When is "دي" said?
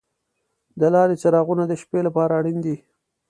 2.65-2.75